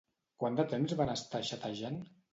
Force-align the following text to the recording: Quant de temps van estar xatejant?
Quant 0.43 0.57
de 0.59 0.65
temps 0.71 0.95
van 1.03 1.13
estar 1.17 1.45
xatejant? 1.51 2.05